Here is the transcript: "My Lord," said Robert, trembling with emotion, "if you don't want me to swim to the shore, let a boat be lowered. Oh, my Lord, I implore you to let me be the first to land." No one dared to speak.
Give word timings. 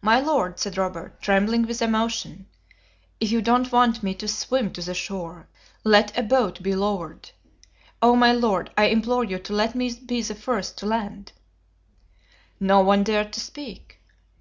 "My 0.00 0.20
Lord," 0.20 0.60
said 0.60 0.76
Robert, 0.78 1.20
trembling 1.20 1.62
with 1.66 1.82
emotion, 1.82 2.46
"if 3.18 3.32
you 3.32 3.42
don't 3.42 3.72
want 3.72 4.00
me 4.04 4.14
to 4.14 4.28
swim 4.28 4.72
to 4.74 4.80
the 4.82 4.94
shore, 4.94 5.48
let 5.82 6.16
a 6.16 6.22
boat 6.22 6.62
be 6.62 6.76
lowered. 6.76 7.32
Oh, 8.00 8.14
my 8.14 8.30
Lord, 8.32 8.70
I 8.78 8.84
implore 8.84 9.24
you 9.24 9.40
to 9.40 9.52
let 9.52 9.74
me 9.74 9.92
be 9.92 10.22
the 10.22 10.36
first 10.36 10.78
to 10.78 10.86
land." 10.86 11.32
No 12.60 12.78
one 12.82 13.02
dared 13.02 13.32
to 13.32 13.40
speak. 13.40 13.98